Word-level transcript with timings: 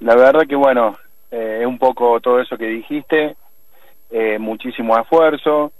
La 0.00 0.16
verdad 0.16 0.46
que 0.48 0.56
bueno, 0.56 0.98
eh, 1.30 1.58
es 1.60 1.66
un 1.66 1.78
poco 1.78 2.20
todo 2.20 2.40
eso 2.40 2.56
que 2.56 2.66
dijiste, 2.66 3.36
eh, 4.10 4.38
muchísimo 4.38 4.98
esfuerzo, 4.98 5.72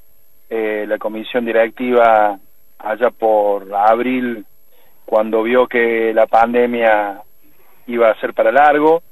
eh, 0.50 0.84
la 0.86 0.98
comisión 0.98 1.46
directiva 1.46 2.38
allá 2.78 3.10
por 3.10 3.74
abril, 3.74 4.44
cuando 5.06 5.42
vio 5.42 5.66
que 5.66 6.12
la 6.12 6.26
pandemia 6.26 7.22
iba 7.86 8.10
a 8.10 8.20
ser 8.20 8.34
para 8.34 8.52
largo, 8.52 9.02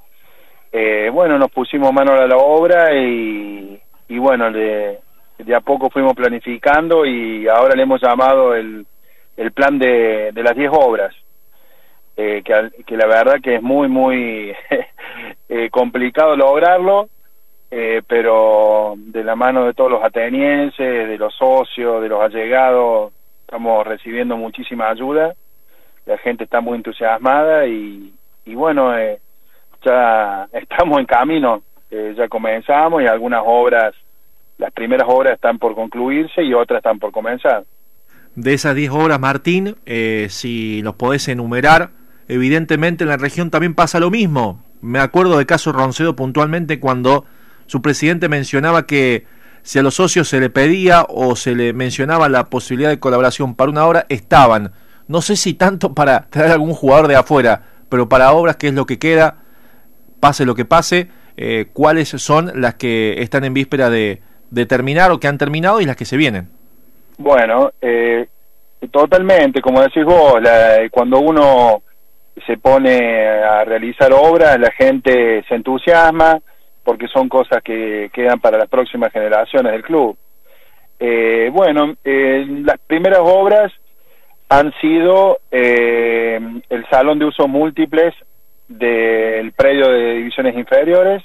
bueno, 1.13 1.39
nos 1.39 1.51
pusimos 1.51 1.91
mano 1.93 2.13
a 2.13 2.27
la 2.27 2.37
obra 2.37 2.95
y, 2.95 3.81
y 4.09 4.19
bueno, 4.19 4.53
de, 4.53 5.01
a 5.57 5.61
poco 5.61 5.89
fuimos 5.89 6.13
planificando 6.15 7.07
y 7.07 7.49
ahora 7.49 7.75
le 7.75 7.83
hemos 7.83 8.01
llamado 8.03 8.55
el, 8.55 8.87
el 9.37 9.53
plan 9.53 9.79
de, 9.79 10.31
de 10.33 10.43
las 10.43 10.55
10 10.55 10.71
obras. 10.73 11.15
Eh, 12.21 12.43
que, 12.43 12.97
la 12.97 13.07
verdad 13.07 13.41
que 13.41 13.55
es 13.55 13.63
muy, 13.63 13.87
muy 13.87 14.53
eh, 15.49 15.71
complicado 15.71 16.37
lograrlo, 16.37 17.09
eh, 17.71 18.03
pero 18.07 18.95
de 18.97 19.25
la 19.25 19.35
mano 19.35 19.65
de 19.65 19.73
todos 19.73 19.91
los 19.91 20.05
atenienses, 20.05 21.09
de 21.09 21.17
los 21.17 21.35
socios, 21.35 22.03
de 22.03 22.09
los 22.09 22.21
allegados, 22.21 23.13
estamos 23.41 23.87
recibiendo 23.87 24.37
muchísima 24.37 24.91
ayuda, 24.91 25.35
la 26.05 26.19
gente 26.19 26.45
está 26.45 26.61
muy 26.61 26.77
entusiasmada 26.77 27.67
y, 27.67 28.13
y 28.45 28.55
bueno, 28.55 28.93
ya 29.83 30.49
estamos 30.53 30.99
en 30.99 31.07
camino, 31.07 31.63
ya 31.91 32.29
comenzamos 32.29 33.03
y 33.03 33.07
algunas 33.07 33.43
obras, 33.45 33.95
las 34.59 34.71
primeras 34.73 35.09
obras 35.09 35.35
están 35.35 35.59
por 35.59 35.75
concluirse 35.75 36.43
y 36.43 36.53
otras 36.53 36.79
están 36.79 36.99
por 36.99 37.11
comenzar. 37.11 37.65
De 38.35 38.53
esas 38.53 38.75
10 38.75 38.91
obras, 38.91 39.19
Martín, 39.19 39.77
si 40.29 40.83
los 40.83 40.95
podés 40.95 41.27
enumerar, 41.29 41.91
evidentemente 42.29 43.05
en 43.05 43.09
la 43.09 43.17
región 43.17 43.51
también 43.51 43.75
pasa 43.75 43.99
lo 43.99 44.11
mismo. 44.11 44.63
Me 44.81 44.99
acuerdo 44.99 45.39
de 45.39 45.47
caso 45.47 45.73
Roncedo 45.73 46.15
puntualmente 46.15 46.81
cuando 46.81 47.25
su 47.67 47.83
presidente 47.83 48.29
mencionaba 48.29 48.87
que 48.87 49.27
si 49.63 49.79
a 49.79 49.83
los 49.83 49.95
socios 49.95 50.29
se 50.29 50.41
le 50.41 50.51
pedía 50.51 51.05
o 51.09 51.37
se 51.37 51.55
le 51.55 51.73
mencionaba 51.73 52.29
la 52.29 52.45
posibilidad 52.45 52.91
de 52.91 53.01
colaboración 53.01 53.55
para 53.55 53.71
una 53.71 53.87
obra, 53.87 54.07
estaban. 54.09 54.73
No 55.09 55.21
sé 55.21 55.37
si 55.37 55.55
tanto 55.55 55.95
para 55.95 56.27
traer 56.31 56.53
algún 56.53 56.75
jugador 56.75 57.09
de 57.09 57.17
afuera, 57.17 57.63
pero 57.89 58.09
para 58.09 58.33
obras, 58.33 58.57
que 58.57 58.69
es 58.69 58.75
lo 58.75 58.87
que 58.87 58.99
queda, 58.99 59.39
pase 60.21 60.47
lo 60.47 60.55
que 60.55 60.65
pase, 60.65 61.09
eh, 61.37 61.67
cuáles 61.73 62.09
son 62.09 62.53
las 62.61 62.75
que 62.75 63.21
están 63.23 63.45
en 63.45 63.55
víspera 63.55 63.91
de, 63.91 64.23
terminar 64.67 65.11
o 65.11 65.21
que 65.21 65.29
han 65.29 65.39
terminado 65.39 65.81
y 65.81 65.85
las 65.85 65.97
que 65.97 66.05
se 66.05 66.17
vienen. 66.17 66.49
Bueno, 67.19 67.73
eh, 67.81 68.27
totalmente, 68.91 69.61
como 69.61 69.83
decís 69.83 70.05
vos, 70.05 70.35
cuando 70.91 71.19
uno 71.19 71.83
se 72.47 72.57
pone 72.57 73.19
a 73.19 73.65
realizar 73.65 74.13
obras, 74.13 74.59
la 74.59 74.71
gente 74.73 75.45
se 75.49 75.55
entusiasma 75.55 76.39
porque 76.85 77.09
son 77.09 77.29
cosas 77.29 77.63
que 77.63 78.11
quedan 78.13 78.41
para 78.41 78.59
las 78.59 78.69
próximas 78.69 79.13
generaciones 79.13 79.73
del 79.73 79.83
club. 79.83 80.17
Eh, 80.99 81.51
bueno, 81.53 81.95
eh, 82.03 82.45
las 82.65 82.79
primeras 82.87 83.21
obras 83.23 83.73
han 84.49 84.73
sido 84.81 85.39
eh, 85.51 86.41
el 86.69 86.87
salón 86.89 87.19
de 87.19 87.27
uso 87.27 87.47
múltiples 87.47 88.15
del 88.69 89.53
predio 89.53 89.89
de 89.91 90.15
divisiones 90.15 90.57
inferiores 90.57 91.23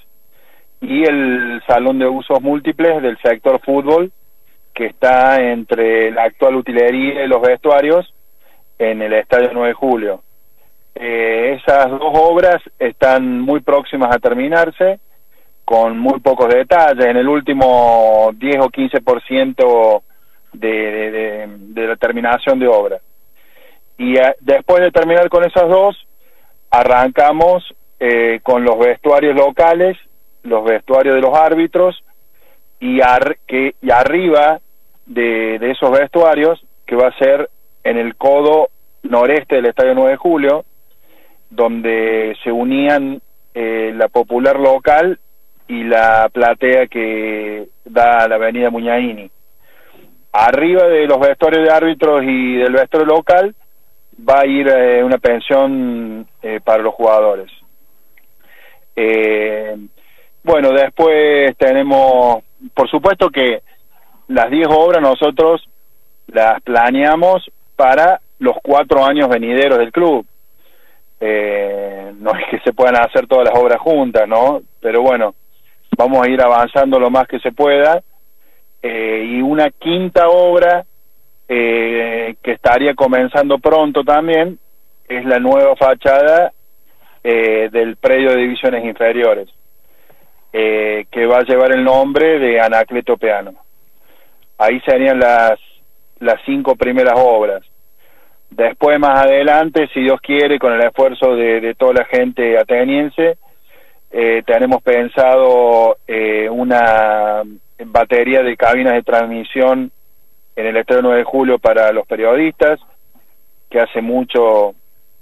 y 0.82 1.04
el 1.04 1.62
salón 1.66 2.00
de 2.00 2.08
usos 2.08 2.42
múltiples 2.42 3.02
del 3.02 3.18
sector 3.20 3.62
fútbol 3.62 4.12
que 4.74 4.88
está 4.88 5.42
entre 5.42 6.12
la 6.12 6.24
actual 6.24 6.56
utilería 6.56 7.24
y 7.24 7.28
los 7.28 7.42
vestuarios 7.42 8.14
en 8.80 9.02
el 9.02 9.14
Estadio 9.14 9.52
9 9.54 9.70
de 9.70 9.74
Julio. 9.74 10.23
Eh, 10.96 11.60
esas 11.60 11.90
dos 11.90 12.12
obras 12.14 12.62
están 12.78 13.42
muy 13.42 13.62
próximas 13.62 14.16
a 14.16 14.20
terminarse, 14.20 15.00
con 15.66 15.98
muy 15.98 16.20
pocos 16.20 16.54
detalles. 16.54 17.06
En 17.06 17.18
el 17.18 17.28
último 17.28 18.32
10 18.36 18.60
o 18.60 18.70
15% 18.70 20.02
de, 20.54 20.68
de, 20.70 21.48
de, 21.50 21.88
la 21.88 21.96
terminación 21.96 22.60
de 22.60 22.68
obra. 22.68 23.00
Y 23.98 24.18
eh, 24.18 24.36
después 24.40 24.82
de 24.82 24.92
terminar 24.92 25.30
con 25.30 25.44
esas 25.44 25.68
dos, 25.68 26.08
arrancamos 26.70 27.74
eh, 28.00 28.40
con 28.44 28.64
los 28.64 28.78
vestuarios 28.78 29.36
locales, 29.36 29.98
los 30.44 30.64
vestuarios 30.64 31.16
de 31.16 31.22
los 31.22 31.36
árbitros, 31.36 32.04
y, 32.80 33.00
que, 33.48 33.76
y 33.82 33.92
arriba 33.92 34.60
de, 35.06 35.58
de 35.58 35.72
esos 35.72 35.90
vestuarios, 35.92 36.64
que 36.86 36.96
va 36.96 37.08
a 37.08 37.18
ser 37.18 37.50
en 37.84 37.98
el 37.98 38.16
codo 38.16 38.70
noreste 39.04 39.56
del 39.56 39.68
Estadio 39.68 39.96
9 39.96 40.12
de 40.12 40.18
Julio, 40.18 40.66
donde 41.56 42.36
se 42.44 42.52
unían 42.52 43.22
eh, 43.54 43.94
la 43.96 44.08
popular 44.08 44.60
local 44.60 45.20
y 45.68 45.84
la 45.84 46.30
platea 46.32 46.88
que 46.88 47.68
da 47.86 48.24
a 48.24 48.28
la 48.28 48.36
avenida 48.36 48.72
Muñaini. 48.72 49.30
Arriba 50.32 50.88
de 50.88 51.06
los 51.06 51.20
vestuarios 51.20 51.68
de 51.68 51.74
árbitros 51.74 52.24
y 52.24 52.56
del 52.56 52.74
vestuario 52.74 53.08
local 53.08 53.56
va 54.28 54.42
a 54.42 54.48
ir 54.48 54.68
eh, 54.68 55.04
una 55.04 55.20
pensión 55.20 56.28
eh, 56.42 56.60
para 56.64 56.82
los 56.82 56.94
jugadores. 56.96 57.52
bueno, 60.44 60.72
después 60.72 61.56
tenemos, 61.58 62.44
por 62.74 62.90
supuesto 62.90 63.30
que 63.30 63.62
las 64.28 64.50
10 64.50 64.68
obras 64.70 65.02
nosotros 65.02 65.64
las 66.28 66.62
planeamos 66.64 67.50
para 67.76 68.20
los 68.40 68.56
cuatro 68.62 69.06
años 69.06 69.30
venideros 69.30 69.78
del 69.78 69.92
club 69.92 70.26
eh, 71.20 72.12
no 72.18 72.32
es 72.32 72.46
que 72.50 72.60
se 72.60 72.74
puedan 72.74 72.98
hacer 72.98 73.28
todas 73.28 73.50
las 73.50 73.58
obras 73.58 73.80
juntas, 73.80 74.28
¿no? 74.28 74.62
Pero 74.80 75.02
bueno, 75.02 75.36
vamos 75.98 76.26
a 76.26 76.30
ir 76.30 76.42
avanzando 76.42 77.00
lo 77.00 77.10
más 77.10 77.28
que 77.28 77.40
se 77.40 77.52
pueda. 77.52 78.02
Eh, 78.82 79.24
y 79.26 79.42
una 79.42 79.70
quinta 79.70 80.28
obra 80.28 80.86
eh, 81.48 82.36
que 82.42 82.52
estaría 82.52 82.94
comenzando 82.94 83.58
pronto 83.60 84.04
también 84.04 84.60
es 85.08 85.26
la 85.26 85.40
nueva 85.40 85.76
fachada 85.76 86.52
del 87.24 87.96
predio 87.96 88.32
de 88.32 88.38
divisiones 88.38 88.84
inferiores, 88.84 89.48
que 90.52 91.26
va 91.26 91.38
a 91.38 91.44
llevar 91.44 91.72
el 91.72 91.82
nombre 91.82 92.38
de 92.38 92.60
Anacleto 92.60 93.16
Peano. 93.16 93.54
Ahí 94.58 94.82
serían 94.82 95.20
las, 95.20 95.58
las 96.20 96.42
cinco 96.46 96.76
primeras 96.76 97.14
obras. 97.18 97.64
Después, 98.56 99.00
más 99.00 99.26
adelante, 99.26 99.90
si 99.94 100.02
Dios 100.02 100.22
quiere, 100.22 100.60
con 100.60 100.74
el 100.74 100.82
esfuerzo 100.84 101.36
de, 101.36 101.74
toda 101.76 101.94
la 101.94 102.06
gente 102.06 102.58
ateniense, 102.58 103.38
eh, 104.12 104.44
tenemos 104.46 104.84
pensado 104.84 105.98
eh, 106.06 106.48
una 106.52 107.42
batería 107.86 108.44
de 108.44 108.56
cabinas 108.56 108.94
de 108.94 109.02
transmisión 109.02 109.92
en 110.56 110.66
el 110.68 110.78
Estadio 110.78 111.02
9 111.02 111.18
de 111.18 111.24
Julio 111.24 111.58
para 111.58 111.92
los 111.92 112.06
periodistas, 112.06 112.80
que 113.72 113.80
hace 113.80 114.02
mucho 114.02 114.76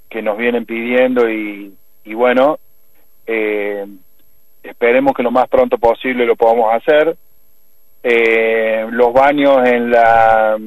que 0.09 0.21
nos 0.21 0.37
vienen 0.37 0.65
pidiendo 0.65 1.29
y, 1.29 1.73
bueno, 2.13 2.59
eh, 3.27 3.85
esperemos 4.61 5.13
que 5.13 5.23
lo 5.23 5.31
más 5.31 5.47
pronto 5.47 5.77
posible 5.77 6.25
lo 6.25 6.35
podamos 6.35 6.73
hacer. 6.73 7.15
los 8.91 9.13
baños 9.13 9.69
en 9.69 9.89
la 9.89 10.57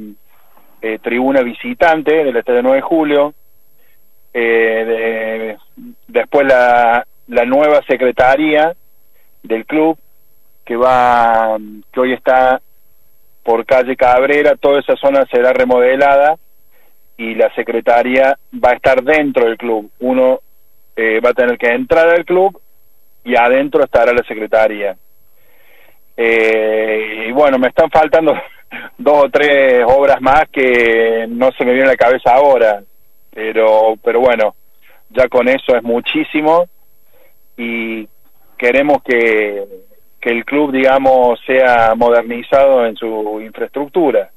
eh, 0.86 0.98
tribuna 0.98 1.40
visitante 1.40 2.12
del 2.12 2.36
Estadio 2.36 2.60
9 2.60 2.76
de 2.76 2.82
Julio, 2.82 3.34
eh, 4.34 5.56
después 6.06 6.46
la, 6.46 7.06
la 7.28 7.44
nueva 7.46 7.80
secretaría 7.88 8.76
del 9.42 9.64
club 9.64 9.96
que 10.62 10.76
va 10.76 11.56
que 11.90 12.00
hoy 12.00 12.12
está 12.12 12.60
por 13.42 13.64
calle 13.64 13.96
Cabrera, 13.96 14.56
toda 14.56 14.80
esa 14.80 14.94
zona 14.96 15.24
será 15.32 15.54
remodelada 15.54 16.36
y 17.16 17.34
la 17.34 17.50
secretaría 17.54 18.38
va 18.62 18.72
a 18.72 18.74
estar 18.74 19.02
dentro 19.02 19.46
del 19.46 19.56
club. 19.56 19.90
Uno 20.00 20.40
eh, 20.96 21.18
va 21.24 21.30
a 21.30 21.34
tener 21.34 21.56
que 21.56 21.72
entrar 21.72 22.10
al 22.10 22.26
club 22.26 22.60
y 23.24 23.34
adentro 23.36 23.82
estará 23.82 24.12
la 24.12 24.22
secretaría. 24.24 24.98
y 26.14 27.32
bueno, 27.32 27.58
me 27.58 27.68
están 27.68 27.88
faltando 27.90 28.34
dos 28.98 29.24
o 29.24 29.30
tres 29.30 29.84
obras 29.86 30.20
más 30.20 30.44
que 30.52 31.26
no 31.28 31.50
se 31.52 31.64
me 31.64 31.72
viene 31.72 31.88
a 31.88 31.92
la 31.92 31.96
cabeza 31.96 32.34
ahora, 32.34 32.82
pero, 33.30 33.94
pero 34.02 34.20
bueno, 34.20 34.54
ya 35.10 35.28
con 35.28 35.48
eso 35.48 35.76
es 35.76 35.82
muchísimo 35.82 36.66
y 37.56 38.08
queremos 38.56 39.02
que, 39.02 39.64
que 40.20 40.30
el 40.30 40.44
club, 40.44 40.72
digamos, 40.72 41.38
sea 41.46 41.94
modernizado 41.94 42.86
en 42.86 42.96
su 42.96 43.40
infraestructura. 43.40 44.30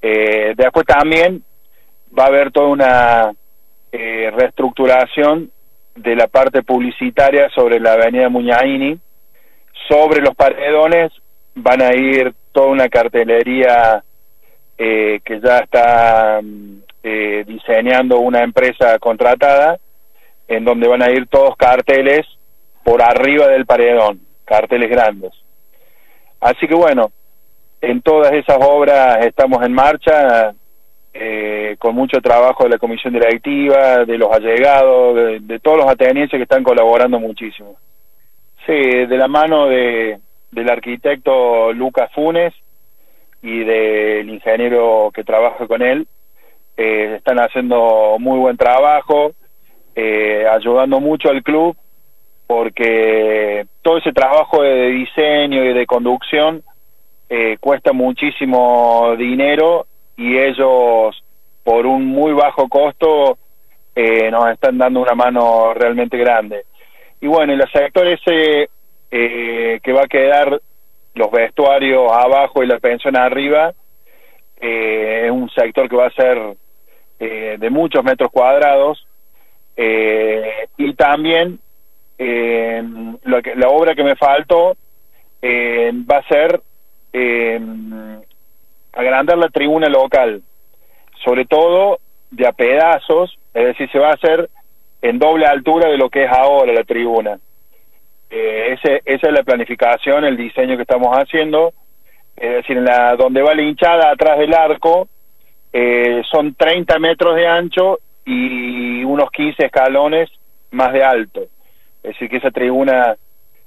Eh, 0.00 0.54
después 0.56 0.86
también 0.86 1.42
va 2.16 2.24
a 2.24 2.28
haber 2.28 2.52
toda 2.52 2.68
una 2.68 3.32
eh, 3.90 4.30
reestructuración 4.36 5.50
de 5.96 6.16
la 6.16 6.26
parte 6.26 6.62
publicitaria 6.62 7.48
sobre 7.50 7.80
la 7.80 7.94
avenida 7.94 8.28
Muñaini. 8.28 8.98
Sobre 9.88 10.20
los 10.20 10.34
paredones 10.34 11.12
van 11.54 11.82
a 11.82 11.94
ir 11.94 12.32
toda 12.54 12.68
una 12.68 12.88
cartelería 12.88 14.02
eh, 14.78 15.20
que 15.24 15.40
ya 15.40 15.58
está 15.58 16.40
mm, 16.42 16.78
eh, 17.02 17.44
diseñando 17.46 18.20
una 18.20 18.42
empresa 18.42 18.98
contratada, 18.98 19.78
en 20.48 20.64
donde 20.64 20.88
van 20.88 21.02
a 21.02 21.10
ir 21.10 21.26
todos 21.26 21.56
carteles 21.56 22.26
por 22.82 23.02
arriba 23.02 23.48
del 23.48 23.66
paredón, 23.66 24.20
carteles 24.44 24.88
grandes. 24.88 25.32
Así 26.40 26.66
que 26.66 26.74
bueno, 26.74 27.10
en 27.80 28.00
todas 28.02 28.32
esas 28.32 28.58
obras 28.60 29.24
estamos 29.26 29.64
en 29.64 29.72
marcha, 29.72 30.54
eh, 31.12 31.76
con 31.78 31.94
mucho 31.94 32.20
trabajo 32.20 32.64
de 32.64 32.70
la 32.70 32.78
comisión 32.78 33.12
directiva, 33.12 34.04
de 34.04 34.16
los 34.16 34.32
allegados, 34.32 35.40
de, 35.42 35.58
todos 35.60 35.78
los 35.78 35.88
atenienses 35.88 36.36
que 36.36 36.42
están 36.44 36.62
colaborando 36.62 37.18
muchísimo. 37.18 37.76
Sí, 38.66 38.72
de 38.72 39.16
la 39.16 39.28
mano 39.28 39.66
de, 39.66 40.18
del 40.54 40.70
arquitecto 40.70 41.72
Lucas 41.72 42.10
Funes 42.14 42.54
y 43.42 43.64
del 43.64 44.28
ingeniero 44.30 45.10
que 45.12 45.24
trabaja 45.24 45.66
con 45.66 45.82
él, 45.82 46.06
eh, 46.76 47.14
están 47.16 47.38
haciendo 47.38 48.16
muy 48.18 48.38
buen 48.38 48.56
trabajo, 48.56 49.32
eh, 49.94 50.46
ayudando 50.50 51.00
mucho 51.00 51.30
al 51.30 51.42
club, 51.42 51.76
porque 52.46 53.66
todo 53.82 53.98
ese 53.98 54.12
trabajo 54.12 54.62
de 54.62 54.88
diseño 54.88 55.64
y 55.64 55.72
de 55.72 55.86
conducción 55.86 56.62
eh, 57.28 57.56
cuesta 57.58 57.92
muchísimo 57.92 59.14
dinero 59.16 59.86
y 60.16 60.36
ellos 60.38 61.22
por 61.62 61.86
un 61.86 62.06
muy 62.06 62.32
bajo 62.32 62.68
costo 62.68 63.38
eh, 63.96 64.30
nos 64.30 64.50
están 64.50 64.78
dando 64.78 65.00
una 65.00 65.14
mano 65.14 65.72
realmente 65.74 66.18
grande. 66.18 66.64
Y 67.20 67.26
bueno, 67.26 67.54
el 67.54 67.62
sector 67.72 68.06
ese 68.06 68.68
eh, 69.16 69.78
que 69.80 69.92
va 69.92 70.02
a 70.02 70.08
quedar 70.08 70.60
los 71.14 71.30
vestuarios 71.30 72.10
abajo 72.10 72.64
y 72.64 72.66
la 72.66 72.80
pensión 72.80 73.16
arriba, 73.16 73.72
eh, 74.60 75.22
es 75.26 75.30
un 75.30 75.48
sector 75.50 75.88
que 75.88 75.94
va 75.94 76.06
a 76.06 76.10
ser 76.10 76.56
de 77.16 77.70
muchos 77.70 78.02
metros 78.04 78.30
cuadrados 78.30 79.06
y 79.76 80.94
también 80.94 81.60
lo 82.18 83.40
que, 83.40 83.54
la 83.54 83.68
obra 83.68 83.94
que 83.94 84.02
me 84.02 84.16
faltó 84.16 84.76
va 85.42 86.16
a 86.18 86.28
ser 86.28 86.60
agrandar 88.92 89.38
la 89.38 89.48
tribuna 89.48 89.88
local, 89.88 90.42
sobre 91.24 91.44
todo 91.46 92.00
de 92.32 92.48
a 92.48 92.52
pedazos, 92.52 93.38
es 93.54 93.64
decir, 93.64 93.88
se 93.92 93.98
va 94.00 94.10
a 94.10 94.14
hacer 94.14 94.50
en 95.00 95.20
doble 95.20 95.46
altura 95.46 95.88
de 95.88 95.98
lo 95.98 96.10
que 96.10 96.24
es 96.24 96.30
ahora 96.30 96.72
la 96.72 96.82
tribuna. 96.82 97.38
Eh, 98.30 98.72
ese, 98.74 99.02
esa 99.04 99.28
es 99.28 99.32
la 99.32 99.42
planificación, 99.42 100.24
el 100.24 100.36
diseño 100.36 100.76
que 100.76 100.82
estamos 100.82 101.16
haciendo, 101.16 101.72
es 102.36 102.54
decir, 102.54 102.76
en 102.76 102.84
la, 102.84 103.14
donde 103.16 103.42
va 103.42 103.54
la 103.54 103.62
hinchada 103.62 104.10
atrás 104.10 104.38
del 104.38 104.54
arco, 104.54 105.08
eh, 105.72 106.22
son 106.30 106.54
30 106.54 106.98
metros 106.98 107.36
de 107.36 107.46
ancho 107.46 108.00
y 108.24 109.04
unos 109.04 109.30
15 109.30 109.66
escalones 109.66 110.30
más 110.70 110.92
de 110.92 111.04
alto. 111.04 111.42
Es 112.02 112.12
decir, 112.12 112.28
que 112.28 112.36
esa 112.36 112.50
tribuna 112.50 113.16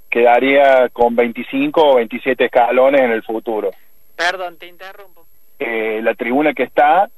quedaría 0.10 0.90
con 0.90 1.16
25 1.16 1.82
o 1.82 1.96
27 1.96 2.46
escalones 2.46 3.02
en 3.02 3.12
el 3.12 3.24
futuro. 3.24 3.72
Perdón, 4.16 4.58
te 4.58 4.68
interrumpo. 4.68 5.26
Eh, 5.60 6.02
la 6.04 6.14
tribuna 6.14 6.54
que 6.54 6.64
está 6.64 7.10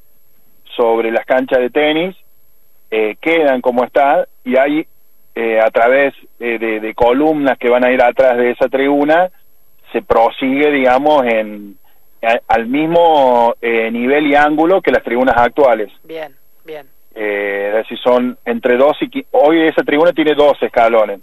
sobre 0.75 1.11
las 1.11 1.25
canchas 1.25 1.59
de 1.59 1.69
tenis 1.69 2.15
eh, 2.89 3.15
quedan 3.21 3.61
como 3.61 3.83
está 3.83 4.27
y 4.43 4.57
hay 4.57 4.87
eh, 5.39 5.59
a 5.59 5.69
través 5.69 6.13
de, 6.39 6.93
columnas 6.95 7.57
que 7.57 7.69
van 7.69 7.83
a 7.83 7.91
ir 7.91 8.01
atrás 8.01 8.37
de 8.37 8.51
esa 8.51 8.67
tribuna 8.67 9.29
se 9.91 10.01
prosigue 10.01 10.71
digamos 10.71 11.25
en 11.25 11.77
al 12.47 12.67
mismo 12.67 13.55
nivel 13.61 14.27
y 14.27 14.35
ángulo 14.35 14.81
que 14.81 14.91
las 14.91 15.03
tribunas 15.03 15.35
actuales. 15.37 15.89
Bien 16.03 16.35
bien. 16.65 16.87
Es 17.15 17.73
decir 17.73 17.97
son 17.99 18.37
entre 18.45 18.77
12 18.77 19.05
y 19.05 19.25
hoy 19.31 19.67
esa 19.67 19.83
tribuna 19.83 20.13
tiene 20.13 20.35
12 20.35 20.65
escalones. 20.65 21.21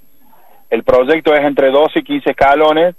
El 0.68 0.82
proyecto 0.82 1.34
es 1.34 1.44
entre 1.44 1.70
12 1.70 2.00
y 2.00 2.02
15 2.02 2.30
escalones 2.30 2.96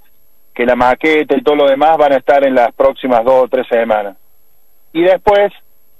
que 0.53 0.65
la 0.65 0.75
maqueta 0.75 1.37
y 1.37 1.43
todo 1.43 1.55
lo 1.55 1.67
demás 1.67 1.97
van 1.97 2.13
a 2.13 2.17
estar 2.17 2.45
en 2.45 2.55
las 2.55 2.73
próximas 2.73 3.23
dos 3.23 3.43
o 3.43 3.47
tres 3.47 3.67
semanas. 3.67 4.17
Y 4.93 5.03
después, 5.03 5.51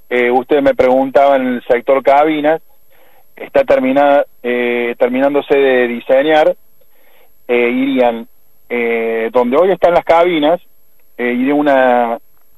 eh, 0.09 0.31
ustedes 0.31 0.63
me 0.63 0.73
preguntaban 0.73 1.41
en 1.41 1.53
el 1.55 1.63
sector 1.65 2.01
cabinas, 2.01 2.61
está 3.35 3.63
terminada, 3.63 4.25
eh, 4.49 4.95
terminándose 4.97 5.57
de 5.57 5.87
diseñar, 5.87 6.55
eh, 7.47 7.69
irían 7.69 8.27
eh, 8.69 9.29
donde 9.33 9.57
hoy 9.57 9.71
están 9.71 9.93
las 9.93 10.05
cabinas, 10.05 10.61
eh, 11.17 11.33
iría 11.33 11.55
una, 11.55 12.17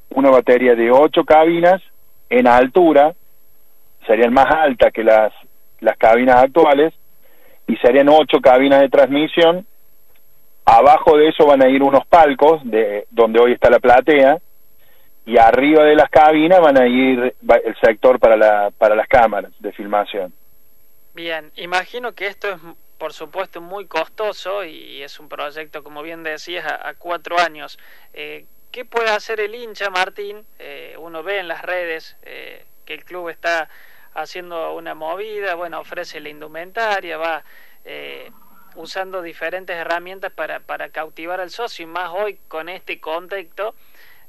una 0.10 0.30
batería 0.30 0.76
de 0.76 0.92
ocho 0.92 1.24
cabinas 1.24 1.82
en 2.30 2.48
altura, 2.48 3.14
serían 4.06 4.34
más 4.34 4.52
altas 4.52 4.92
que 4.94 5.04
las, 5.04 5.34
las 5.80 5.98
cabinas 5.98 6.44
actuales, 6.44 6.94
y 7.68 7.76
serían 7.78 8.10
ocho 8.10 8.40
cabinas 8.42 8.82
de 8.82 8.90
transmisión 8.90 9.66
Abajo 10.72 11.18
de 11.18 11.30
eso 11.30 11.48
van 11.48 11.64
a 11.64 11.68
ir 11.68 11.82
unos 11.82 12.06
palcos 12.06 12.62
de 12.64 13.08
donde 13.10 13.40
hoy 13.40 13.54
está 13.54 13.72
la 13.72 13.80
platea 13.80 14.38
y 15.26 15.36
arriba 15.40 15.84
de 15.84 15.96
las 15.96 16.12
cabinas 16.12 16.60
van 16.62 16.78
a 16.78 16.86
ir 16.86 17.34
el 17.42 17.76
sector 17.82 18.20
para 18.20 18.38
la 18.38 18.70
para 18.78 18.96
las 18.96 19.08
cámaras 19.08 19.52
de 19.60 19.72
filmación. 19.72 20.32
Bien, 21.14 21.52
imagino 21.56 22.14
que 22.14 22.28
esto 22.28 22.50
es 22.50 22.60
por 22.98 23.14
supuesto 23.14 23.62
muy 23.62 23.88
costoso 23.88 24.64
y 24.66 25.02
es 25.02 25.20
un 25.20 25.30
proyecto, 25.30 25.84
como 25.84 26.04
bien 26.04 26.22
decías, 26.24 26.66
a, 26.66 26.94
cuatro 26.96 27.40
años. 27.40 27.80
Eh, 28.14 28.46
¿Qué 28.72 28.86
puede 28.86 29.10
hacer 29.10 29.40
el 29.40 29.56
hincha, 29.56 29.90
Martín? 29.90 30.46
Eh, 30.60 30.96
uno 31.00 31.24
ve 31.24 31.40
en 31.40 31.48
las 31.48 31.64
redes 31.64 32.18
eh, 32.22 32.66
que 32.86 32.94
el 32.94 33.04
club 33.04 33.30
está 33.30 33.70
haciendo 34.14 34.76
una 34.76 34.94
movida, 34.94 35.56
bueno, 35.56 35.80
ofrece 35.80 36.20
la 36.20 36.30
indumentaria, 36.30 37.18
va 37.18 37.44
eh, 37.86 38.32
usando 38.76 39.22
diferentes 39.22 39.76
herramientas 39.76 40.32
para, 40.32 40.60
para 40.60 40.90
cautivar 40.90 41.40
al 41.40 41.50
socio 41.50 41.84
y 41.84 41.88
más 41.88 42.12
hoy 42.14 42.40
con 42.48 42.70
este 42.70 43.00
contexto. 43.00 43.74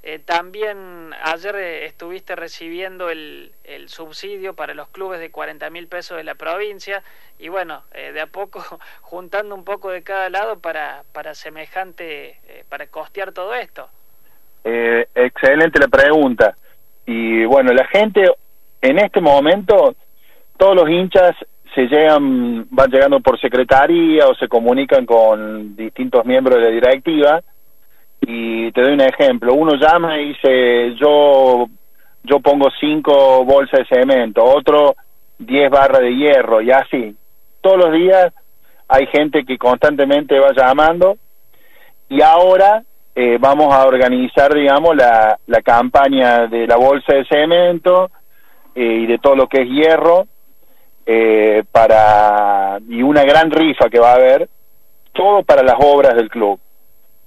Eh, 0.02 0.18
también 0.18 1.10
ayer 1.22 1.54
eh, 1.56 1.84
estuviste 1.84 2.34
recibiendo 2.34 3.10
el, 3.10 3.52
el, 3.64 3.90
subsidio 3.90 4.54
para 4.54 4.72
los 4.72 4.88
clubes 4.88 5.20
de 5.20 5.30
40 5.30 5.68
mil 5.68 5.88
pesos 5.88 6.16
de 6.16 6.24
la 6.24 6.36
provincia 6.36 7.02
y 7.38 7.50
bueno, 7.50 7.82
eh, 7.92 8.12
de 8.12 8.22
a 8.22 8.26
poco 8.26 8.64
juntando 9.02 9.54
un 9.54 9.64
poco 9.64 9.90
de 9.90 10.02
cada 10.02 10.30
lado 10.30 10.58
para, 10.58 11.02
para 11.12 11.34
semejante, 11.34 12.36
para 12.70 12.86
costear 12.86 13.32
todo 13.32 13.54
esto. 13.54 13.90
excelente 14.64 15.78
la 15.78 15.88
pregunta. 15.88 16.56
Y 17.04 17.44
bueno, 17.44 17.72
la 17.74 17.86
gente 17.86 18.24
en 18.80 18.98
este 18.98 19.20
momento, 19.20 19.94
todos 20.56 20.76
los 20.76 20.88
hinchas 20.88 21.36
se 21.74 21.82
llegan, 21.82 22.66
van 22.70 22.90
llegando 22.90 23.20
por 23.20 23.38
secretaría 23.38 24.26
o 24.26 24.34
se 24.34 24.48
comunican 24.48 25.04
con 25.04 25.76
distintos 25.76 26.24
miembros 26.24 26.56
de 26.56 26.62
la 26.62 26.70
directiva 26.70 27.42
y 28.20 28.70
te 28.72 28.82
doy 28.82 28.92
un 28.92 29.00
ejemplo, 29.00 29.54
uno 29.54 29.74
llama 29.74 30.18
y 30.18 30.28
dice 30.28 30.94
yo 30.96 31.66
yo 32.22 32.40
pongo 32.40 32.68
cinco 32.78 33.44
bolsas 33.44 33.80
de 33.80 33.96
cemento, 33.96 34.44
otro 34.44 34.94
diez 35.38 35.70
barras 35.70 36.02
de 36.02 36.14
hierro 36.14 36.60
y 36.60 36.70
así. 36.70 37.16
Todos 37.60 37.78
los 37.78 37.92
días 37.92 38.32
hay 38.88 39.06
gente 39.06 39.44
que 39.44 39.56
constantemente 39.56 40.38
va 40.38 40.52
llamando 40.52 41.16
y 42.08 42.20
ahora 42.22 42.82
eh, 43.14 43.38
vamos 43.40 43.72
a 43.72 43.86
organizar, 43.86 44.54
digamos, 44.54 44.96
la, 44.96 45.38
la 45.46 45.62
campaña 45.62 46.46
de 46.46 46.66
la 46.66 46.76
bolsa 46.76 47.14
de 47.14 47.24
cemento 47.24 48.10
eh, 48.74 49.00
y 49.02 49.06
de 49.06 49.18
todo 49.18 49.34
lo 49.34 49.46
que 49.48 49.62
es 49.62 49.68
hierro 49.68 50.26
eh, 51.06 51.64
para 51.72 52.78
y 52.88 53.02
una 53.02 53.24
gran 53.24 53.50
rifa 53.50 53.88
que 53.88 53.98
va 53.98 54.12
a 54.12 54.16
haber, 54.16 54.48
todo 55.12 55.42
para 55.42 55.62
las 55.62 55.76
obras 55.78 56.14
del 56.14 56.28
club, 56.28 56.60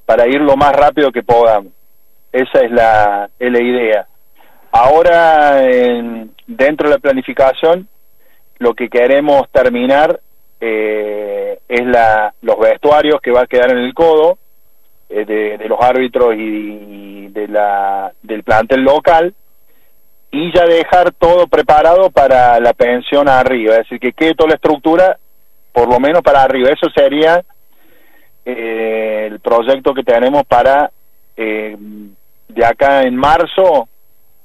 para 0.05 0.27
ir 0.27 0.41
lo 0.41 0.55
más 0.55 0.73
rápido 0.73 1.11
que 1.11 1.23
podamos. 1.23 1.73
Esa 2.31 2.61
es 2.61 2.71
la, 2.71 3.29
es 3.39 3.51
la 3.51 3.61
idea. 3.61 4.07
Ahora, 4.71 5.61
dentro 6.47 6.89
de 6.89 6.95
la 6.95 6.99
planificación, 6.99 7.87
lo 8.57 8.73
que 8.73 8.89
queremos 8.89 9.49
terminar 9.51 10.19
eh, 10.59 11.59
es 11.67 11.85
la, 11.85 12.33
los 12.41 12.59
vestuarios 12.59 13.21
que 13.21 13.31
va 13.31 13.41
a 13.41 13.47
quedar 13.47 13.71
en 13.71 13.77
el 13.79 13.93
codo 13.93 14.37
eh, 15.09 15.25
de, 15.25 15.57
de, 15.57 15.67
los 15.67 15.79
árbitros 15.79 16.33
y 16.37 17.27
de 17.27 17.47
la, 17.47 18.11
del 18.21 18.43
plantel 18.43 18.81
local 18.81 19.33
y 20.31 20.51
ya 20.55 20.65
dejar 20.65 21.11
todo 21.11 21.45
preparado 21.47 22.09
para 22.09 22.59
la 22.59 22.73
pensión 22.73 23.29
arriba, 23.29 23.73
es 23.73 23.79
decir, 23.81 23.99
que 23.99 24.13
quede 24.13 24.33
toda 24.33 24.49
la 24.49 24.55
estructura 24.55 25.19
por 25.71 25.87
lo 25.87 25.99
menos 25.99 26.21
para 26.21 26.41
arriba. 26.41 26.69
Eso 26.69 26.89
sería 26.95 27.43
eh, 28.45 29.29
el 29.31 29.39
proyecto 29.39 29.93
que 29.93 30.03
tenemos 30.03 30.43
para 30.45 30.91
eh, 31.35 31.77
de 32.47 32.65
acá 32.65 33.03
en 33.03 33.15
marzo, 33.15 33.87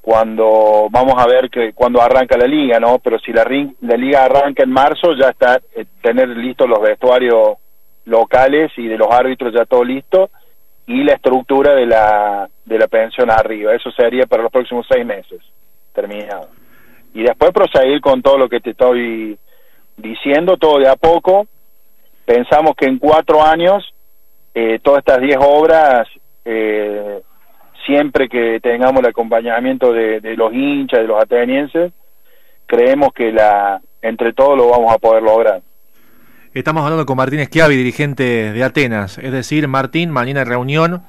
cuando 0.01 0.89
vamos 0.91 1.15
a 1.19 1.27
ver 1.27 1.51
que 1.51 1.73
cuando 1.73 2.01
arranca 2.01 2.39
la 2.39 2.47
liga, 2.47 2.81
¿no? 2.81 2.99
Pero 2.99 3.19
si 3.19 3.33
la, 3.33 3.45
liga 3.45 4.25
arranca 4.25 4.63
en 4.63 4.71
marzo, 4.71 5.15
ya 5.15 5.29
está 5.29 5.61
eh, 5.75 5.85
tener 6.01 6.29
listos 6.29 6.69
los 6.69 6.81
vestuarios 6.81 7.59
locales 8.05 8.73
y 8.77 8.87
de 8.87 8.97
los 8.97 9.09
árbitros 9.11 9.53
ya 9.53 9.67
todo 9.67 9.85
listo 9.85 10.31
y 10.87 11.05
la 11.05 11.13
estructura 11.15 11.75
de 11.75 11.85
la 11.85 12.49
de 12.65 12.79
la 12.79 12.89
pensión 12.89 13.31
arriba. 13.31 13.75
Eso 13.75 13.91
sería 13.91 14.27
para 14.27 14.45
los 14.45 14.53
próximos 14.53 14.87
seis 14.91 15.05
meses 15.05 15.41
terminado. 15.93 16.49
Y 17.13 17.23
después 17.23 17.51
proseguir 17.53 18.01
con 18.01 18.23
todo 18.23 18.39
lo 18.39 18.49
que 18.49 18.61
te 18.61 18.71
estoy 18.71 19.39
diciendo, 19.97 20.57
todo 20.57 20.79
de 20.79 20.89
a 20.89 20.97
poco, 20.97 21.47
pensamos 22.29 22.75
que 22.77 22.85
en 22.85 22.99
cuatro 22.99 23.43
años 23.43 23.83
eh, 24.55 24.79
todas 24.83 24.99
estas 24.99 25.19
diez 25.23 25.39
obras, 25.41 26.07
eh, 26.45 27.23
siempre 27.87 28.29
que 28.29 28.61
tengamos 28.61 29.01
el 29.01 29.09
acompañamiento 29.09 29.95
de, 29.95 30.21
los 30.37 30.53
hinchas, 30.53 31.01
de 31.01 31.07
los 31.07 31.23
atenienses, 31.23 31.91
creemos 32.67 33.15
que 33.15 33.33
la 33.33 33.81
entre 34.03 34.35
todos 34.35 34.59
lo 34.59 34.69
vamos 34.69 34.93
a 34.93 34.99
poder 34.99 35.23
lograr. 35.23 35.63
Estamos 36.53 36.85
hablando 36.85 37.07
con 37.07 37.17
Martín 37.17 37.41
Esquiavi, 37.41 37.77
dirigente 37.77 38.53
de 38.53 38.63
Atenas. 38.63 39.17
Es 39.17 39.33
decir, 39.33 39.67
Martín, 39.67 40.11
mañana 40.11 40.45
reunión, 40.45 41.05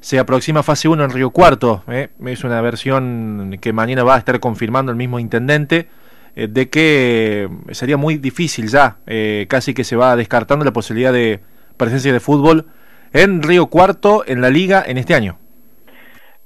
se 0.00 0.18
aproxima 0.18 0.64
fase 0.64 0.88
1 0.88 1.04
en 1.04 1.10
Río 1.10 1.30
Cuarto. 1.30 1.84
¿eh? 1.88 2.08
Es 2.26 2.42
una 2.42 2.60
versión 2.60 3.58
que 3.60 3.72
mañana 3.72 4.02
va 4.02 4.16
a 4.16 4.18
estar 4.18 4.40
confirmando 4.40 4.90
el 4.90 4.98
mismo 4.98 5.20
intendente, 5.20 5.88
eh, 6.36 6.48
de 6.48 6.68
que 6.68 7.48
sería 7.72 7.96
muy 7.96 8.16
difícil 8.16 8.68
ya, 8.68 8.96
eh, 9.06 9.46
casi 9.48 9.74
que 9.74 9.84
se 9.84 9.96
va 9.96 10.16
descartando 10.16 10.64
la 10.64 10.72
posibilidad 10.72 11.12
de 11.12 11.40
presencia 11.76 12.12
de 12.12 12.20
fútbol 12.20 12.66
en 13.12 13.42
Río 13.42 13.66
Cuarto 13.66 14.24
en 14.26 14.40
la 14.40 14.50
liga 14.50 14.82
en 14.86 14.98
este 14.98 15.14
año. 15.14 15.38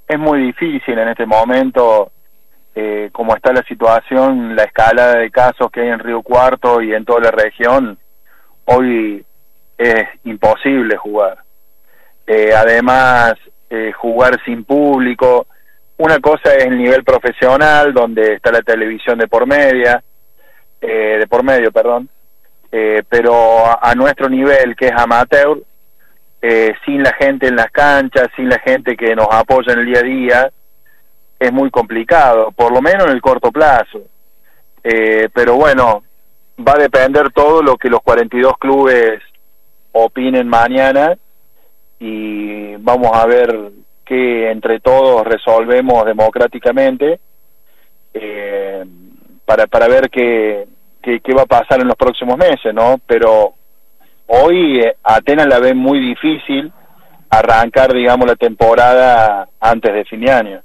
Es 0.07 0.19
muy 0.19 0.41
difícil 0.41 0.99
en 0.99 1.09
este 1.09 1.27
momento, 1.27 2.13
eh, 2.75 3.11
como 3.13 3.35
está 3.35 3.53
la 3.53 3.63
situación, 3.63 4.57
la 4.57 4.65
escala 4.65 5.17
de 5.17 5.31
casos 5.31 5.71
que 5.71 5.81
hay 5.81 5.89
en 5.89 5.99
Río 5.99 6.23
Cuarto 6.23 6.81
y 6.81 6.95
en 6.95 7.05
toda 7.05 7.21
la 7.21 7.31
región, 7.31 7.99
hoy 8.67 9.25
es 9.77 10.05
imposible 10.25 10.97
jugar. 10.97 11.39
Eh, 12.27 12.53
además, 12.55 13.35
eh, 13.71 13.93
jugar 13.93 14.39
sin 14.45 14.65
público, 14.65 15.47
una 15.99 16.21
cosa 16.21 16.55
es 16.55 16.65
el 16.65 16.79
nivel 16.79 17.05
profesional, 17.05 17.93
donde 17.93 18.35
está 18.35 18.53
la 18.53 18.63
televisión 18.63 19.19
de 19.19 19.27
por 19.27 19.47
media, 19.47 20.03
eh, 20.81 21.17
de 21.19 21.27
por 21.27 21.43
medio, 21.43 21.73
perdón, 21.73 22.09
eh, 22.71 23.03
pero 23.09 23.67
a, 23.67 23.95
nuestro 23.97 24.29
nivel, 24.29 24.77
que 24.77 24.87
es 24.87 24.93
amateur, 24.93 25.59
eh, 26.41 26.73
sin 26.85 27.03
la 27.03 27.13
gente 27.15 27.49
en 27.49 27.57
las 27.57 27.71
canchas, 27.73 28.29
sin 28.37 28.49
la 28.49 28.61
gente 28.61 28.97
que 28.97 29.17
nos 29.17 29.27
apoya 29.29 29.73
en 29.73 29.81
el 29.81 29.87
día 29.87 29.99
a 29.99 30.03
día, 30.03 30.51
es 31.41 31.53
muy 31.53 31.71
complicado, 31.71 32.53
por 32.53 32.73
lo 32.73 32.81
menos 32.81 33.07
en 33.07 33.13
el 33.13 33.21
corto 33.21 33.51
plazo. 33.51 34.03
pero 35.35 35.57
bueno, 35.57 36.03
va 36.67 36.73
a 36.73 36.83
depender 36.83 37.31
todo 37.33 37.61
lo 37.63 37.77
que 37.77 37.91
los 37.91 38.01
42 38.03 38.57
clubes 38.59 39.21
opinen 39.93 40.49
mañana 40.49 41.17
y 41.99 42.77
vamos 42.77 43.11
a 43.13 43.27
ver 43.27 43.73
que 44.09 44.51
entre 44.51 44.81
todos 44.81 45.23
resolvemos 45.27 46.07
democráticamente 46.07 47.21
eh, 48.15 48.85
para, 49.45 49.67
para 49.67 49.87
ver 49.87 50.09
qué, 50.09 50.67
qué, 51.03 51.35
va 51.35 51.43
a 51.43 51.47
pasar 51.47 51.83
en 51.83 51.89
los 51.89 51.97
próximos 51.97 52.39
meses, 52.39 52.73
¿no? 52.73 52.99
Pero 53.07 53.53
hoy 54.27 54.81
eh, 54.81 54.97
Atenas 55.03 55.47
la 55.47 55.59
ve 55.59 55.75
muy 55.75 56.01
difícil 56.01 56.73
arrancar, 57.29 57.93
digamos, 57.93 58.27
la 58.27 58.37
temporada 58.37 59.47
antes 59.61 59.93
de 59.93 60.05
fin 60.07 60.23
de 60.23 60.31
año. 60.31 60.63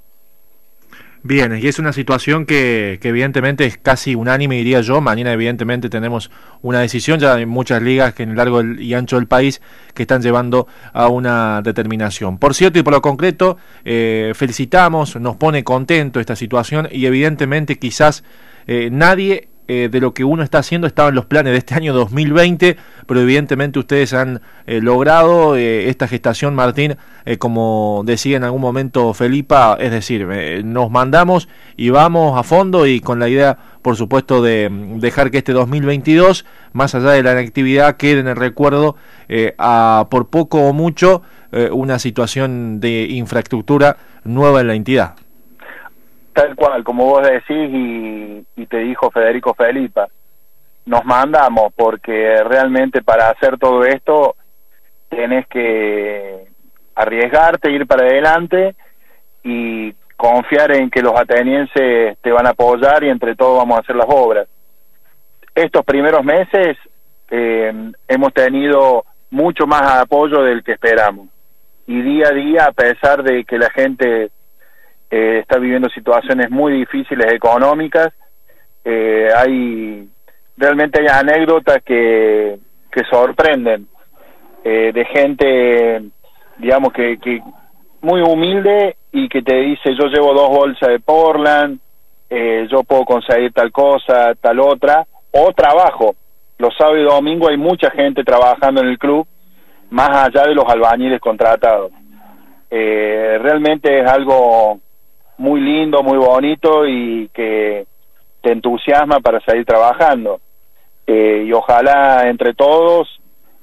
Bien, 1.25 1.57
y 1.57 1.67
es 1.67 1.79
una 1.79 1.93
situación 1.93 2.45
que, 2.45 2.99
que, 3.01 3.07
evidentemente 3.07 3.65
es 3.65 3.77
casi 3.77 4.13
unánime, 4.13 4.57
diría 4.57 4.81
yo. 4.81 4.99
Mañana 4.99 5.31
evidentemente 5.31 5.89
tenemos 5.89 6.29
una 6.61 6.81
decisión, 6.81 7.17
ya 7.17 7.35
hay 7.35 7.45
muchas 7.45 7.81
ligas 7.81 8.13
que 8.13 8.23
en 8.23 8.31
el 8.31 8.35
largo 8.35 8.61
y 8.61 8.93
ancho 8.93 9.15
del 9.15 9.27
país 9.27 9.61
que 9.93 10.01
están 10.01 10.21
llevando 10.21 10.67
a 10.91 11.07
una 11.07 11.61
determinación. 11.61 12.37
Por 12.37 12.53
cierto, 12.53 12.77
y 12.77 12.83
por 12.83 12.91
lo 12.91 13.01
concreto, 13.01 13.55
eh, 13.85 14.33
felicitamos, 14.35 15.15
nos 15.15 15.37
pone 15.37 15.63
contento 15.63 16.19
esta 16.19 16.35
situación 16.35 16.89
y 16.91 17.05
evidentemente 17.05 17.79
quizás 17.79 18.25
eh, 18.67 18.89
nadie 18.91 19.47
eh, 19.69 19.87
de 19.89 20.01
lo 20.01 20.13
que 20.13 20.25
uno 20.25 20.43
está 20.43 20.57
haciendo 20.57 20.87
estaba 20.87 21.07
en 21.07 21.15
los 21.15 21.25
planes 21.25 21.53
de 21.53 21.57
este 21.57 21.73
año 21.73 21.93
2020, 21.93 22.75
pero 23.07 23.21
evidentemente 23.21 23.79
ustedes 23.79 24.13
han 24.13 24.41
eh, 24.67 24.81
logrado 24.81 25.55
eh, 25.55 25.87
esta 25.87 26.05
gestación, 26.05 26.53
Martín, 26.53 26.97
como 27.39 28.03
decía 28.05 28.35
en 28.35 28.43
algún 28.43 28.59
momento 28.59 29.13
Felipa, 29.13 29.77
es 29.79 29.91
decir, 29.91 30.27
nos 30.65 30.91
mandamos 30.91 31.47
y 31.77 31.91
vamos 31.91 32.37
a 32.37 32.43
fondo 32.43 32.85
y 32.85 32.99
con 32.99 33.19
la 33.19 33.29
idea, 33.29 33.57
por 33.81 33.95
supuesto, 33.95 34.41
de 34.41 34.69
mm, 34.69 34.99
dejar 34.99 35.31
que 35.31 35.37
este 35.37 35.53
2022, 35.53 36.45
más 36.73 36.93
allá 36.93 37.11
de 37.11 37.23
la 37.23 37.31
actividad, 37.39 37.95
quede 37.95 38.19
en 38.19 38.27
el 38.27 38.35
recuerdo 38.35 38.97
a 39.57 40.07
por 40.11 40.27
poco 40.27 40.67
o 40.67 40.73
mucho 40.73 41.21
una 41.71 41.99
situación 41.99 42.81
de 42.81 43.03
infraestructura 43.03 43.95
nueva 44.25 44.59
en 44.59 44.67
la 44.67 44.75
entidad. 44.75 45.15
Tal 46.33 46.55
cual, 46.55 46.83
como 46.83 47.05
vos 47.05 47.21
decís 47.27 47.69
y, 48.55 48.65
te 48.65 48.77
dijo 48.79 49.11
Federico 49.11 49.53
Felipa, 49.53 50.07
nos 50.85 51.05
mandamos 51.05 51.71
porque 51.75 52.43
realmente 52.43 53.03
para 53.03 53.29
hacer 53.29 53.59
todo 53.59 53.85
esto 53.85 54.35
tenés 55.09 55.47
que 55.47 56.47
arriesgarte, 56.95 57.71
ir 57.71 57.85
para 57.85 58.07
adelante 58.07 58.75
y 59.43 59.93
confiar 60.17 60.75
en 60.75 60.89
que 60.89 61.01
los 61.01 61.13
atenienses 61.15 62.17
te 62.19 62.31
van 62.31 62.47
a 62.47 62.51
apoyar 62.51 63.03
y 63.03 63.09
entre 63.09 63.35
todos 63.35 63.59
vamos 63.59 63.77
a 63.77 63.81
hacer 63.81 63.95
las 63.95 64.07
obras. 64.09 64.47
Estos 65.53 65.85
primeros 65.85 66.23
meses 66.23 66.77
eh, 67.29 67.91
hemos 68.07 68.33
tenido 68.33 69.05
mucho 69.29 69.67
más 69.67 69.83
apoyo 69.99 70.41
del 70.41 70.63
que 70.63 70.73
esperamos 70.73 71.27
y 71.85 72.01
día 72.01 72.29
a 72.29 72.33
día, 72.33 72.65
a 72.65 72.71
pesar 72.71 73.23
de 73.23 73.43
que 73.43 73.57
la 73.57 73.69
gente 73.69 74.31
eh, 75.15 75.41
está 75.41 75.59
viviendo 75.59 75.87
situaciones 75.89 76.49
muy 76.49 76.73
difíciles 76.73 77.31
económicas. 77.31 78.11
Eh, 78.83 79.29
hay 79.37 80.09
realmente 80.57 81.01
hay 81.01 81.07
anécdotas 81.07 81.83
que, 81.83 82.57
que 82.91 83.03
sorprenden 83.11 83.87
eh, 84.63 84.91
de 84.91 85.05
gente, 85.05 86.01
digamos 86.57 86.93
que, 86.93 87.19
que 87.19 87.43
muy 88.01 88.21
humilde 88.21 88.95
y 89.11 89.29
que 89.29 89.43
te 89.43 89.53
dice 89.53 89.93
yo 89.95 90.07
llevo 90.07 90.33
dos 90.33 90.49
bolsas 90.49 90.89
de 90.89 90.99
Portland, 90.99 91.79
yo 92.71 92.83
puedo 92.83 93.05
conseguir 93.05 93.53
tal 93.53 93.71
cosa, 93.71 94.33
tal 94.41 94.59
otra, 94.61 95.05
o 95.29 95.53
trabajo. 95.53 96.15
Los 96.57 96.75
sábados 96.75 97.01
y 97.01 97.03
domingos 97.03 97.51
hay 97.51 97.57
mucha 97.57 97.91
gente 97.91 98.23
trabajando 98.23 98.81
en 98.81 98.87
el 98.87 98.97
club, 98.97 99.27
más 99.91 100.09
allá 100.09 100.47
de 100.47 100.55
los 100.55 100.67
albañiles 100.67 101.21
contratados. 101.21 101.91
realmente 102.71 103.99
es 103.99 104.09
algo 104.09 104.81
muy 105.43 105.59
lindo, 105.59 106.01
muy 106.03 106.17
bonito 106.17 106.87
y 106.87 107.27
que 107.33 107.85
te 108.41 108.53
entusiasma 108.53 109.19
para 109.19 109.41
seguir 109.41 109.65
trabajando. 109.65 110.39
Eh, 111.05 111.43
y 111.45 111.51
ojalá 111.51 112.29
entre 112.29 112.53
todos, 112.53 113.19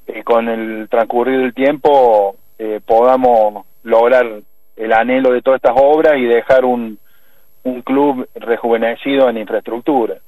eh, 0.06 0.22
con 0.22 0.50
el 0.50 0.90
transcurrir 0.90 1.40
del 1.40 1.54
tiempo, 1.54 2.36
eh, 2.58 2.80
podamos 2.84 3.64
lograr 3.82 4.26
el 4.76 4.92
anhelo 4.92 5.32
de 5.32 5.40
todas 5.40 5.56
estas 5.56 5.74
obras 5.74 6.18
y 6.18 6.26
dejar 6.26 6.66
un, 6.66 6.98
un 7.62 7.80
club 7.80 8.28
rejuvenecido 8.34 9.30
en 9.30 9.38
infraestructura 9.38 10.18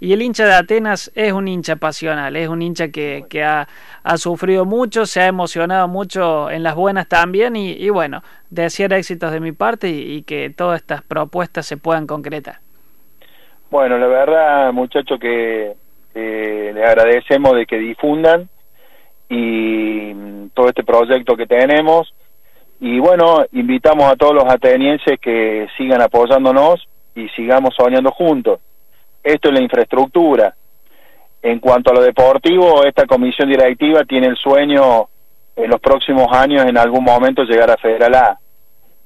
y 0.00 0.12
el 0.12 0.22
hincha 0.22 0.46
de 0.46 0.54
Atenas 0.54 1.12
es 1.14 1.32
un 1.32 1.48
hincha 1.48 1.76
pasional, 1.76 2.36
es 2.36 2.48
un 2.48 2.62
hincha 2.62 2.88
que, 2.88 3.24
que 3.28 3.42
ha, 3.42 3.68
ha, 4.02 4.16
sufrido 4.16 4.64
mucho, 4.64 5.06
se 5.06 5.20
ha 5.20 5.26
emocionado 5.26 5.88
mucho 5.88 6.50
en 6.50 6.62
las 6.62 6.74
buenas 6.74 7.08
también 7.08 7.56
y, 7.56 7.88
bueno, 7.90 8.22
desear 8.50 8.92
éxitos 8.92 9.32
de 9.32 9.40
mi 9.40 9.52
parte 9.52 9.88
y, 9.88 10.22
que 10.22 10.50
todas 10.50 10.80
estas 10.80 11.02
propuestas 11.02 11.66
se 11.66 11.76
puedan 11.76 12.06
concretar. 12.06 12.56
Bueno, 13.70 13.98
la 13.98 14.06
verdad, 14.06 14.72
muchachos, 14.72 15.18
que 15.18 15.74
eh, 16.14 16.72
les 16.74 16.84
agradecemos 16.84 17.54
de 17.56 17.66
que 17.66 17.78
difundan 17.78 18.48
y 19.28 20.12
mm, 20.14 20.50
todo 20.54 20.68
este 20.68 20.84
proyecto 20.84 21.36
que 21.36 21.46
tenemos. 21.46 22.12
Y 22.80 22.98
bueno, 22.98 23.44
invitamos 23.52 24.10
a 24.10 24.16
todos 24.16 24.34
los 24.34 24.44
atenienses 24.44 25.18
que 25.20 25.68
sigan 25.76 26.02
apoyándonos 26.02 26.86
y 27.14 27.28
sigamos 27.30 27.74
soñando 27.76 28.10
juntos 28.10 28.58
esto 29.22 29.48
es 29.48 29.54
la 29.54 29.62
infraestructura. 29.62 30.54
En 31.42 31.58
cuanto 31.58 31.90
a 31.90 31.94
lo 31.94 32.02
deportivo, 32.02 32.84
esta 32.84 33.06
comisión 33.06 33.48
directiva 33.48 34.04
tiene 34.04 34.28
el 34.28 34.36
sueño 34.36 35.08
en 35.56 35.70
los 35.70 35.80
próximos 35.80 36.28
años 36.32 36.64
en 36.66 36.78
algún 36.78 37.04
momento 37.04 37.44
llegar 37.44 37.70
a 37.70 37.76
Federal 37.76 38.14
A. 38.14 38.38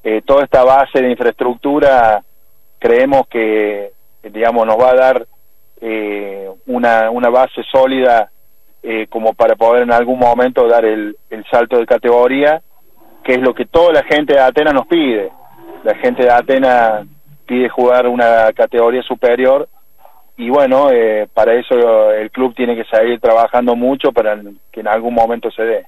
Eh, 0.04 0.22
toda 0.24 0.44
esta 0.44 0.62
base 0.62 1.00
de 1.00 1.10
infraestructura 1.10 2.22
creemos 2.78 3.26
que, 3.28 3.92
digamos, 4.22 4.66
nos 4.66 4.76
va 4.76 4.90
a 4.90 4.94
dar 4.94 5.26
eh, 5.80 6.48
una, 6.66 7.10
una 7.10 7.28
base 7.28 7.62
sólida 7.72 8.30
eh, 8.82 9.06
como 9.08 9.34
para 9.34 9.56
poder 9.56 9.82
en 9.82 9.92
algún 9.92 10.18
momento 10.18 10.68
dar 10.68 10.84
el, 10.84 11.16
el 11.30 11.44
salto 11.50 11.78
de 11.78 11.86
categoría, 11.86 12.62
que 13.24 13.32
es 13.32 13.40
lo 13.40 13.54
que 13.54 13.64
toda 13.64 13.92
la 13.92 14.04
gente 14.04 14.34
de 14.34 14.40
Atenas 14.40 14.74
nos 14.74 14.86
pide. 14.86 15.32
La 15.82 15.96
gente 15.96 16.22
de 16.22 16.30
Atenas 16.30 17.06
pide 17.46 17.68
jugar 17.68 18.06
una 18.06 18.52
categoría 18.52 19.02
superior 19.02 19.68
y 20.36 20.50
bueno, 20.50 20.90
eh, 20.90 21.28
para 21.32 21.54
eso 21.54 22.12
el 22.12 22.30
club 22.30 22.54
tiene 22.54 22.76
que 22.76 22.84
seguir 22.84 23.20
trabajando 23.20 23.74
mucho 23.74 24.12
para 24.12 24.38
que 24.70 24.80
en 24.80 24.88
algún 24.88 25.14
momento 25.14 25.50
se 25.50 25.62
dé. 25.62 25.86